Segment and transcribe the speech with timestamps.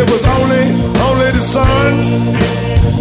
[0.00, 0.64] it was only,
[1.08, 1.92] only the sun.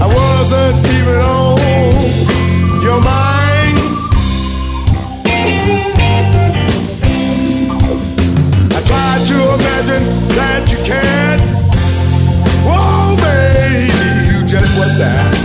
[0.04, 3.78] I wasn't even on your mind.
[8.78, 10.06] I tried to imagine
[10.38, 11.42] that you cared.
[12.68, 15.39] Whoa, baby, you just went there.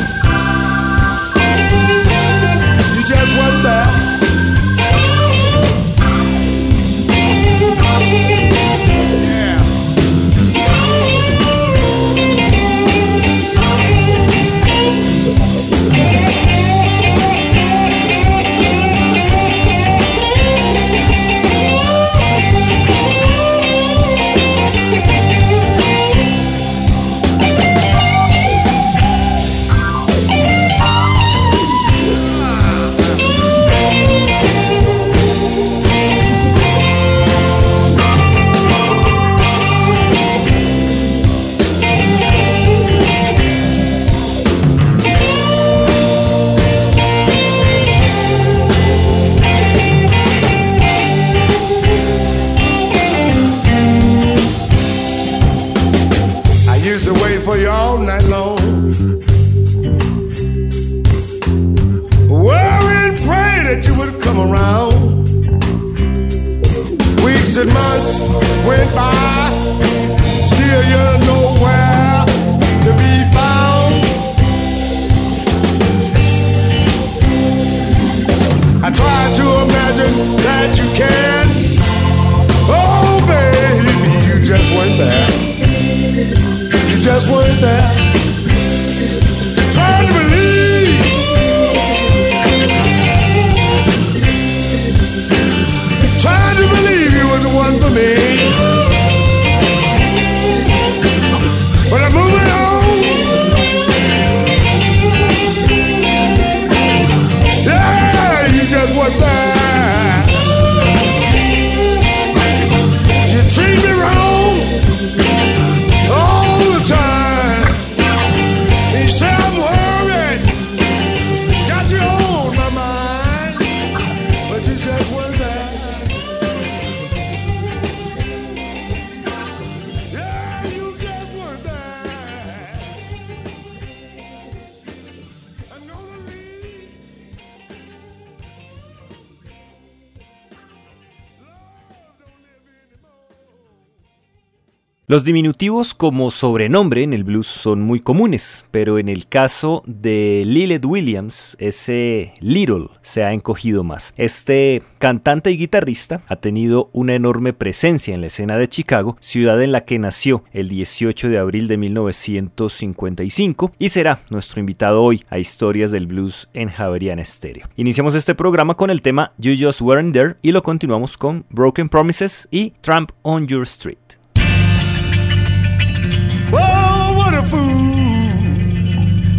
[145.15, 150.43] Los diminutivos como sobrenombre en el blues son muy comunes, pero en el caso de
[150.45, 154.13] Lilith Williams, ese Little se ha encogido más.
[154.17, 159.63] Este cantante y guitarrista ha tenido una enorme presencia en la escena de Chicago, ciudad
[159.63, 165.23] en la que nació el 18 de abril de 1955 y será nuestro invitado hoy
[165.31, 167.69] a Historias del Blues en Javeriana Stereo.
[167.77, 171.89] Iniciamos este programa con el tema You Just Weren't There y lo continuamos con Broken
[171.89, 174.24] Promises y Tramp on Your Street.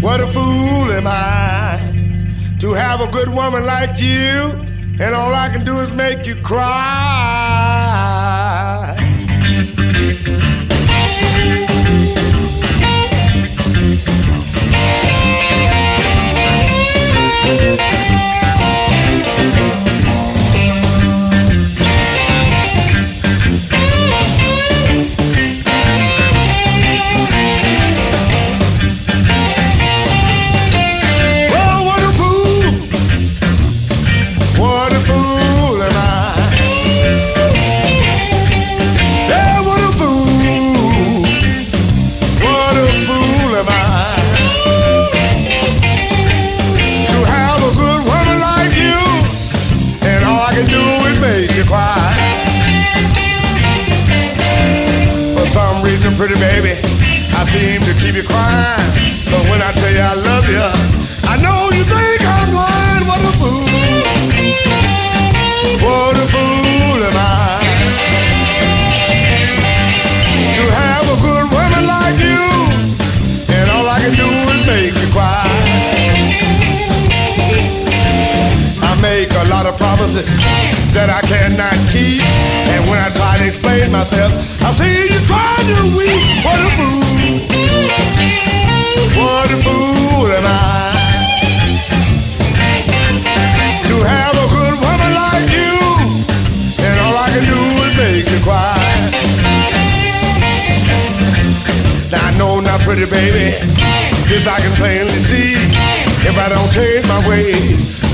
[0.06, 1.80] What a fool am I
[2.60, 4.52] to have a good woman like you,
[5.04, 7.45] and all I can do is make you cry.
[57.56, 58.92] Seem to keep you crying.
[59.32, 60.68] But when I tell you I love you,
[61.32, 63.04] I know you think I'm lying.
[63.10, 63.68] What a fool.
[65.86, 67.48] What a fool am I.
[70.58, 72.44] To have a good woman like you,
[73.56, 75.48] and all I can do is make you cry.
[78.90, 80.28] I make a lot of promises
[80.96, 82.22] that I cannot keep.
[82.74, 84.32] And when I try to explain myself,
[84.68, 86.46] I say you try to weep.
[86.46, 87.05] What a fool.
[104.48, 105.56] I can plainly see.
[106.28, 108.05] If I don't change my ways,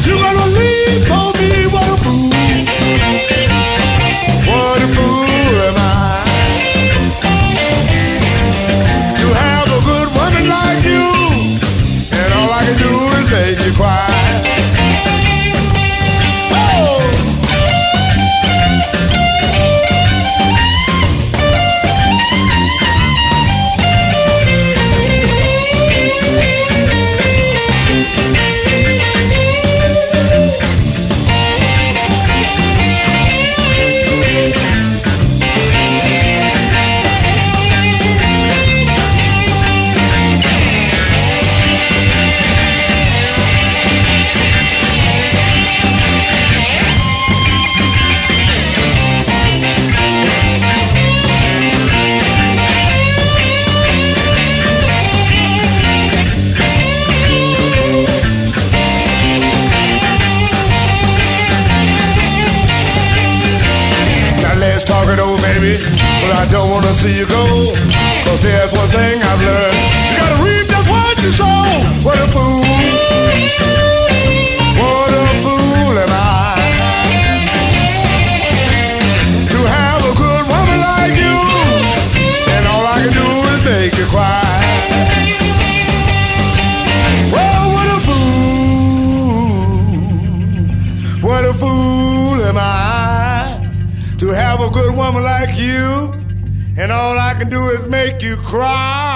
[97.41, 99.10] can do is make you cry.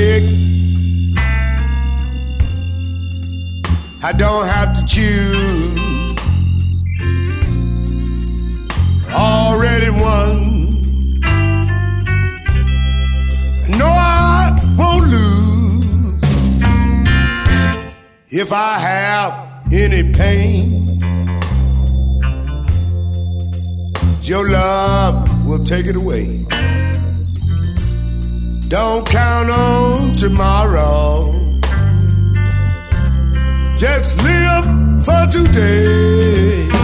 [0.00, 0.24] Pick.
[4.02, 5.78] I don't have to choose.
[9.12, 10.30] Already won.
[13.80, 16.14] No, I won't lose.
[18.42, 19.32] If I have
[19.72, 20.64] any pain,
[24.22, 26.46] your love will take it away.
[28.70, 31.32] Don't count on tomorrow.
[33.76, 36.79] Just live for today.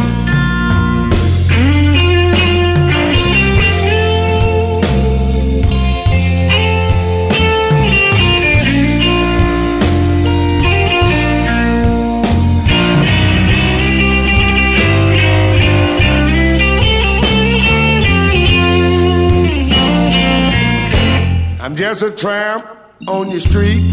[21.77, 22.67] There's a tramp
[23.07, 23.93] on your street.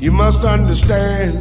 [0.00, 1.34] You must understand.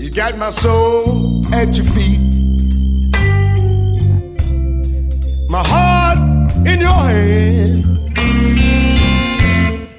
[0.00, 2.18] You got my soul at your feet.
[5.50, 6.18] My heart
[6.66, 7.84] in your hand.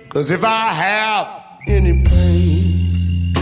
[0.10, 1.28] Cause if I have
[1.68, 3.34] any pain,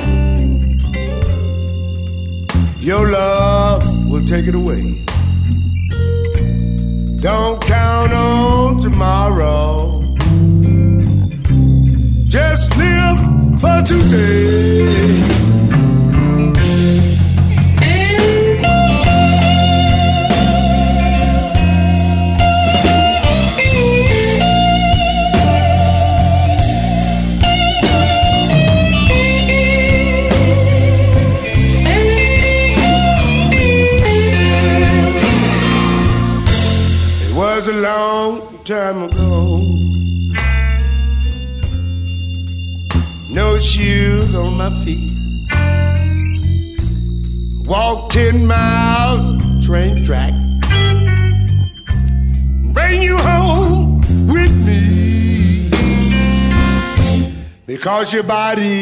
[2.82, 5.06] your love will take it away.
[7.22, 10.02] Don't count on tomorrow.
[12.26, 15.19] Just live for today.
[58.20, 58.79] Everybody.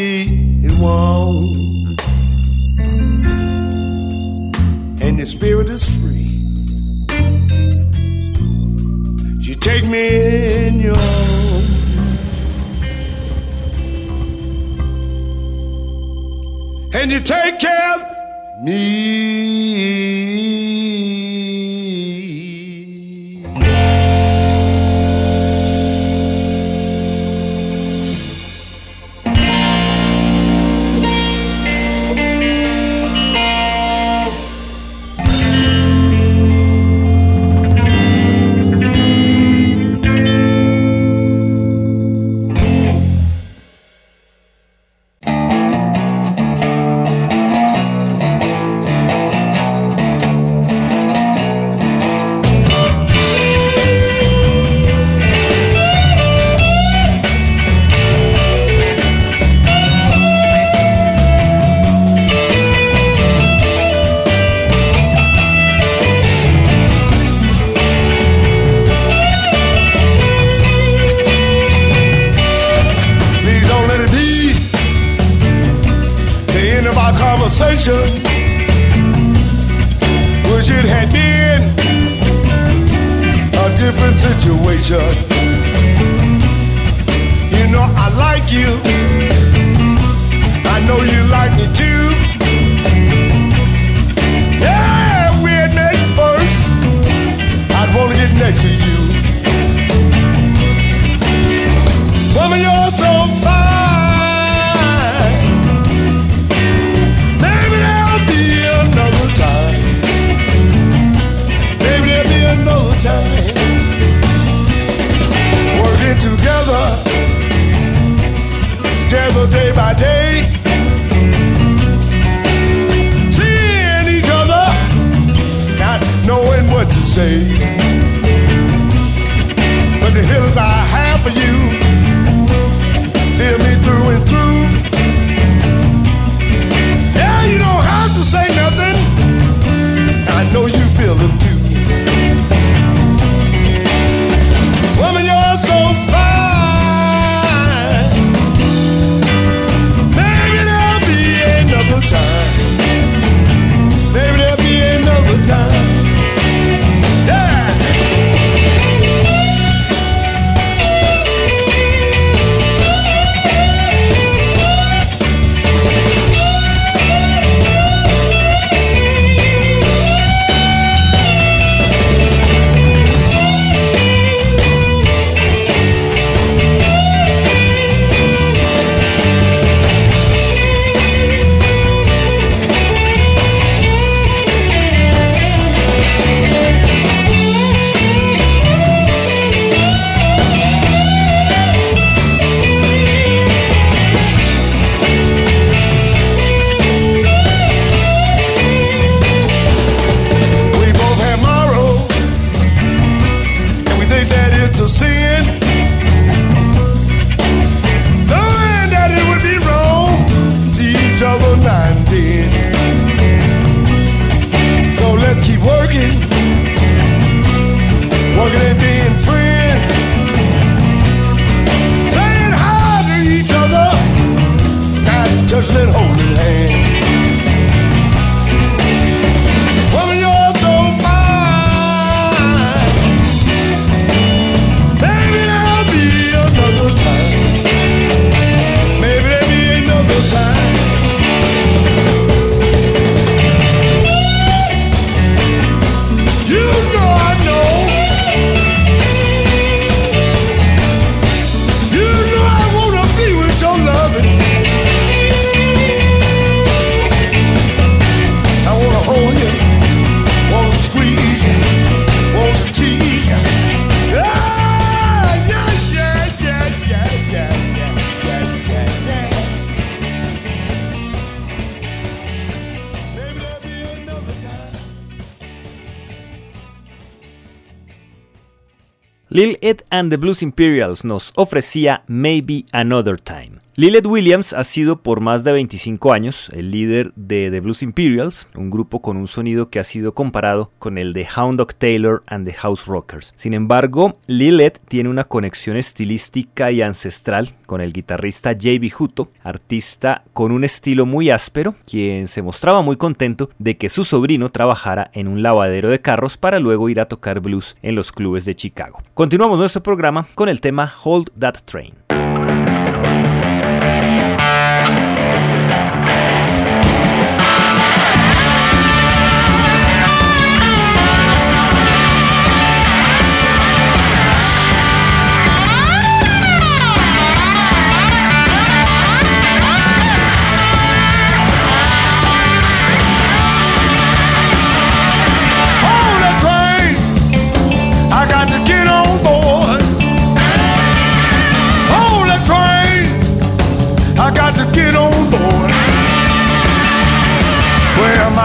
[279.38, 283.67] Lil Ed and the Blues Imperials nos ofrecía Maybe Another Time.
[283.80, 288.48] Lilith Williams ha sido por más de 25 años el líder de The Blues Imperials,
[288.56, 292.24] un grupo con un sonido que ha sido comparado con el de Hound Dog Taylor
[292.26, 293.34] and the House Rockers.
[293.36, 298.92] Sin embargo, Lilith tiene una conexión estilística y ancestral con el guitarrista J.B.
[298.98, 304.04] Hutto, artista con un estilo muy áspero, quien se mostraba muy contento de que su
[304.04, 308.12] sobrino trabajara en un lavadero de carros para luego ir a tocar blues en los
[308.12, 309.04] clubes de Chicago.
[309.14, 312.07] Continuamos nuestro programa con el tema Hold That Train.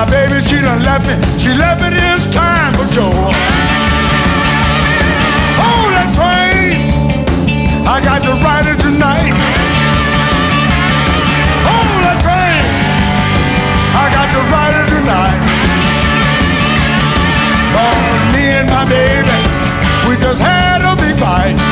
[0.04, 1.14] My baby, she done left me.
[1.38, 3.30] She left me this time for sure.
[5.62, 6.90] Hold oh, that train.
[7.86, 9.30] I got to ride it tonight.
[11.62, 12.64] Hold that train.
[13.94, 15.40] I got to ride it tonight.
[17.78, 18.02] Oh,
[18.34, 19.38] me and my baby,
[20.08, 21.71] we just had a big fight.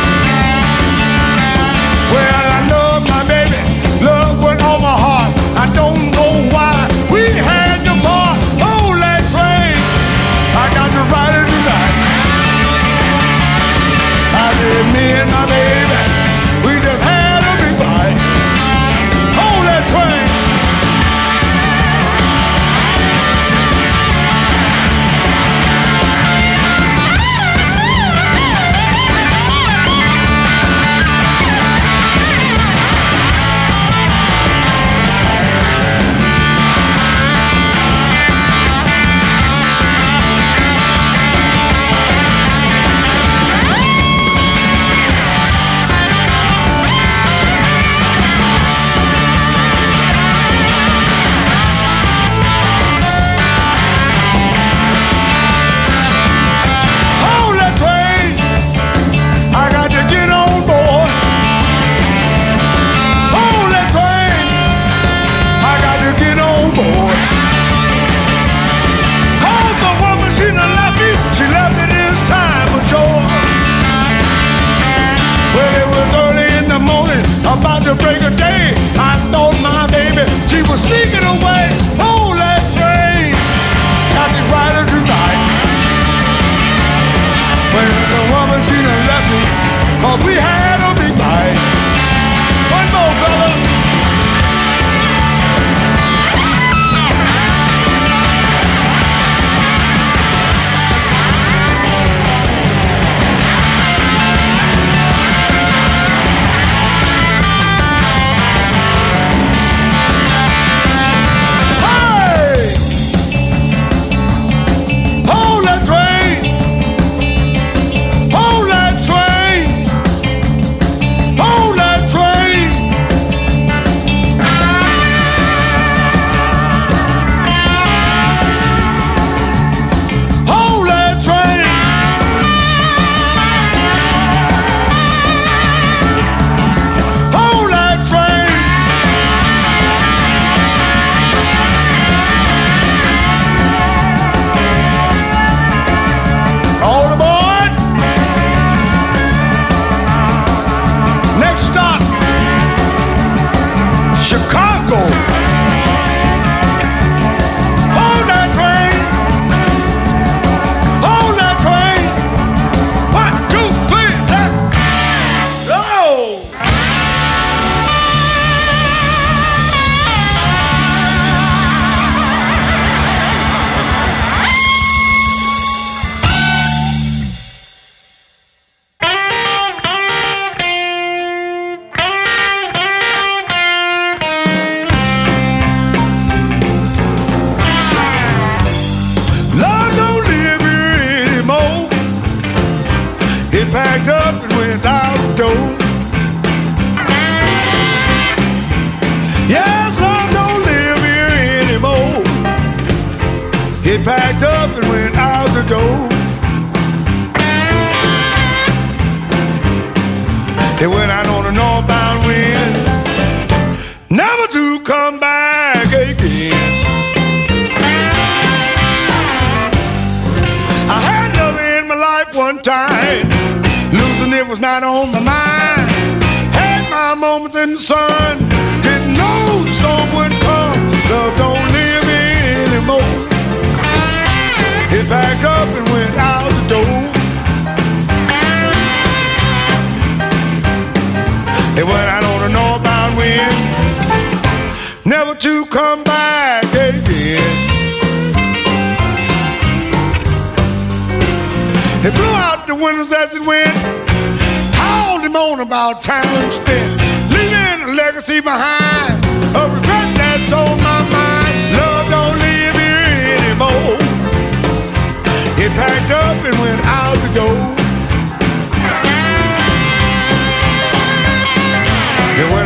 [266.70, 267.16] and out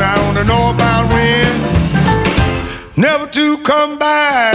[0.03, 1.53] I want know about when,
[2.97, 4.54] never to come back.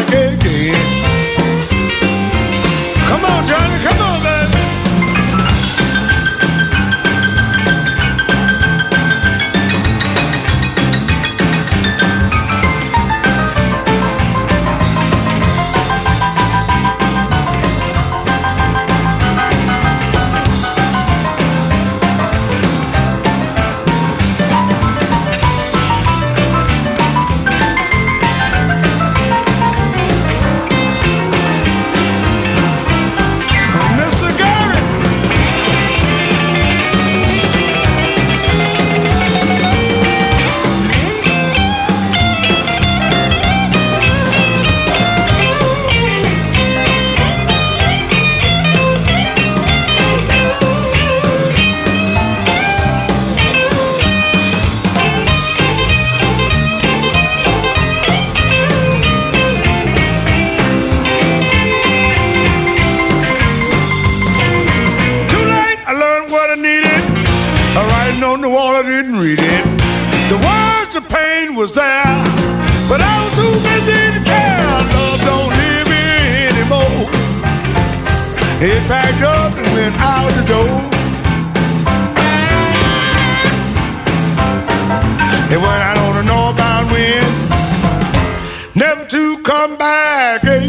[89.50, 90.69] come back.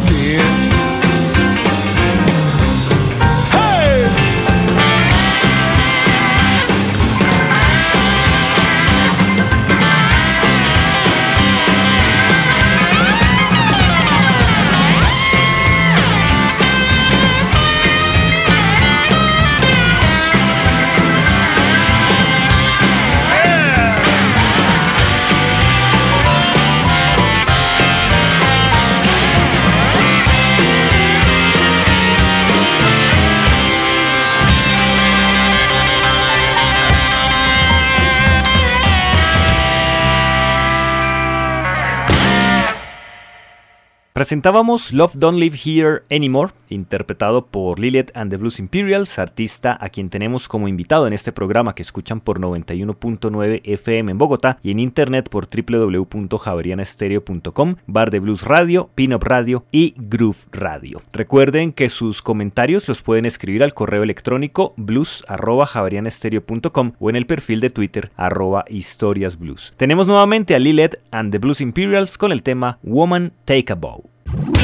[44.31, 49.89] Presentábamos Love Don't Live Here Anymore, interpretado por Lilith and the Blues Imperials, artista a
[49.89, 54.71] quien tenemos como invitado en este programa que escuchan por 91.9 FM en Bogotá y
[54.71, 61.03] en internet por www.javerianastereo.com, Bar de Blues Radio, Pinup Radio y Groove Radio.
[61.13, 67.59] Recuerden que sus comentarios los pueden escribir al correo electrónico blues@javerianastereo.com o en el perfil
[67.59, 69.75] de Twitter arroba historiasblues.
[69.77, 74.05] Tenemos nuevamente a Lilith and the Blues Imperials con el tema Woman Take a Bow.
[74.33, 74.61] Thank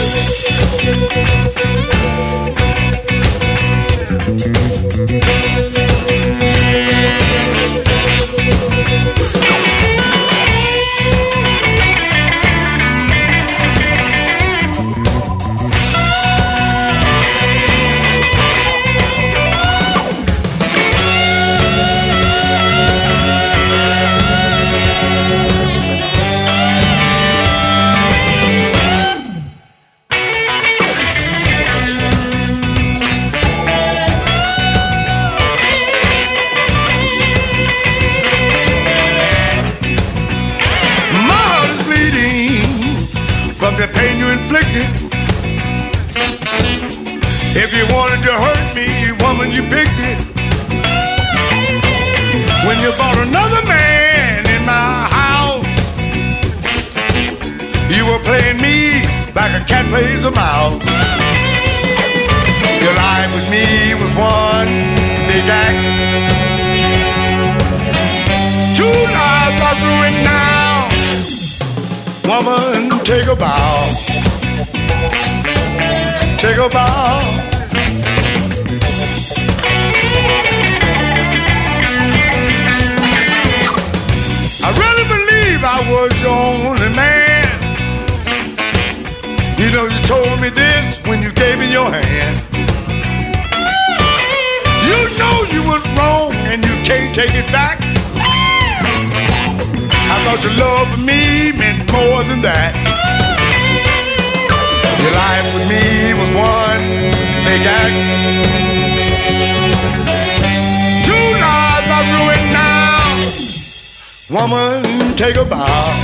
[115.76, 115.94] bar.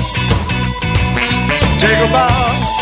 [1.78, 2.82] Take a bow.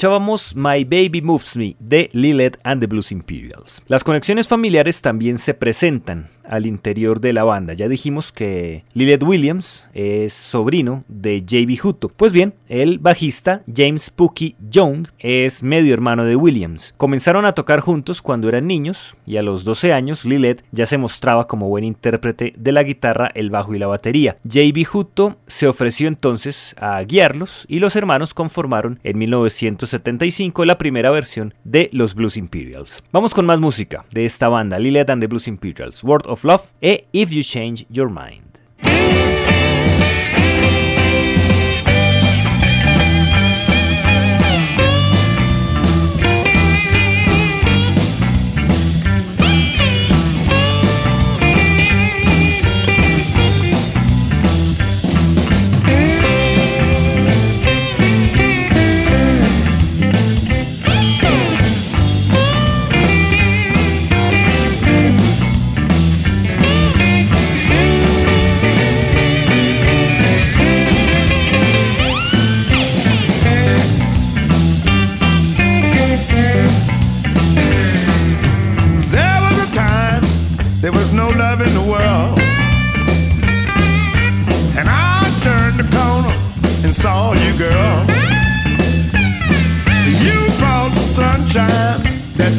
[0.00, 3.82] Escuchábamos My Baby Moves Me de Lilith and the Blues Imperials.
[3.86, 7.72] Las conexiones familiares también se presentan al interior de la banda.
[7.74, 11.78] Ya dijimos que Lilith Williams es sobrino de J.B.
[11.82, 12.08] Hutto.
[12.08, 16.92] Pues bien, el bajista James Pookie Young es medio hermano de Williams.
[16.96, 20.98] Comenzaron a tocar juntos cuando eran niños y a los 12 años Lilith ya se
[20.98, 24.36] mostraba como buen intérprete de la guitarra, el bajo y la batería.
[24.42, 24.86] J.B.
[24.92, 31.54] Hutto se ofreció entonces a guiarlos y los hermanos conformaron en 1975 la primera versión
[31.62, 33.04] de los Blues Imperials.
[33.12, 36.68] Vamos con más música de esta banda, Lilith and the Blues Imperials, Word of Love
[36.80, 39.19] e If You Change Your Mind.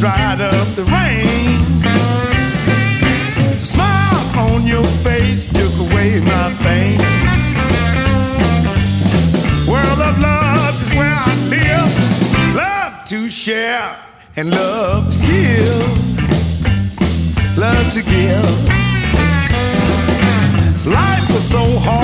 [0.01, 1.59] Dried up the rain.
[3.53, 6.97] The smile on your face took away my pain.
[9.69, 12.55] World of love is where I live.
[12.55, 13.95] Love to share
[14.35, 16.01] and love to give
[17.57, 18.67] love to give.
[20.83, 22.00] Life was so hard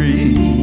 [0.00, 0.59] free.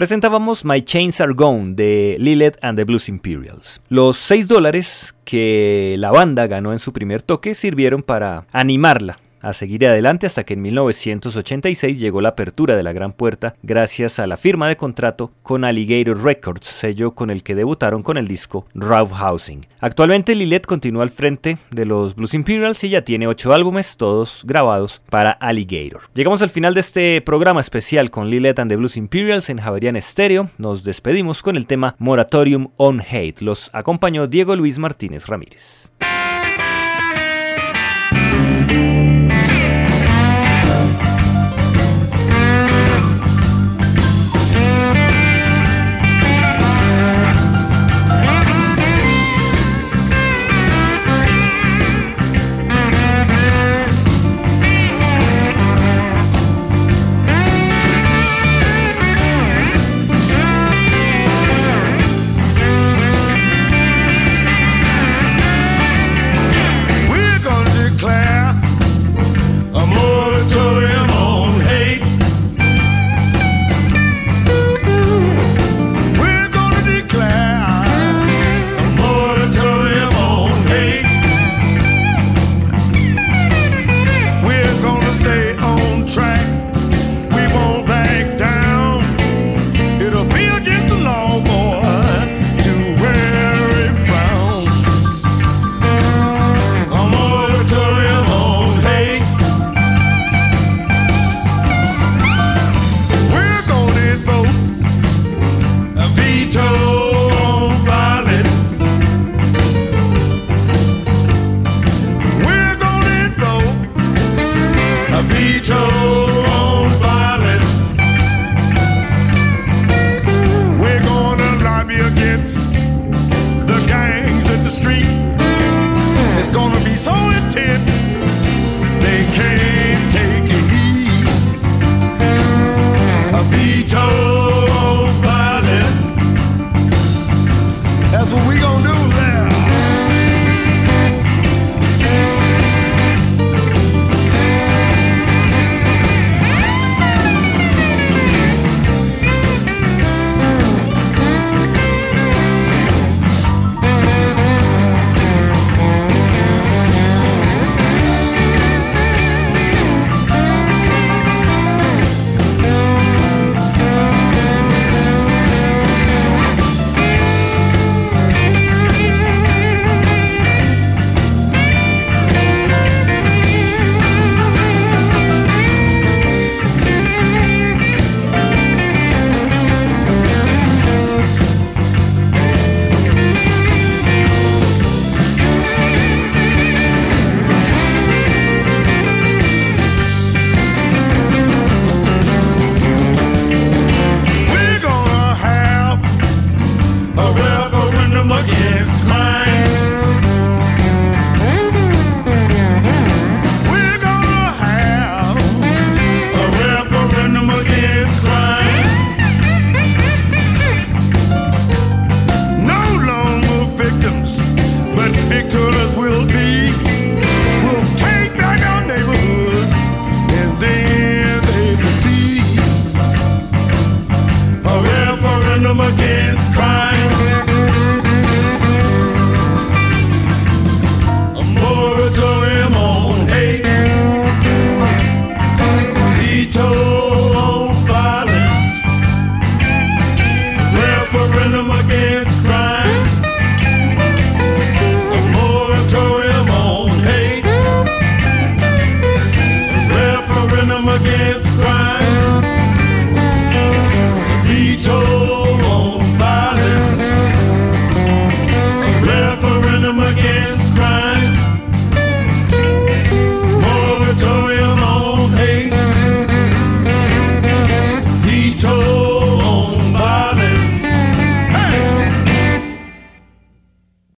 [0.00, 3.82] Presentábamos My Chains Are Gone de Lilith and the Blues Imperials.
[3.90, 9.52] Los 6 dólares que la banda ganó en su primer toque sirvieron para animarla a
[9.52, 14.26] seguir adelante hasta que en 1986 llegó la apertura de la Gran Puerta gracias a
[14.26, 18.66] la firma de contrato con Alligator Records, sello con el que debutaron con el disco
[18.74, 19.66] Rough Housing.
[19.80, 24.42] Actualmente Lilith continúa al frente de los Blues Imperials y ya tiene 8 álbumes, todos
[24.44, 26.02] grabados para Alligator.
[26.14, 30.00] Llegamos al final de este programa especial con Lilith and the Blues Imperials en Javerian
[30.00, 30.50] Stereo.
[30.58, 33.40] Nos despedimos con el tema Moratorium on Hate.
[33.40, 35.92] Los acompañó Diego Luis Martínez Ramírez.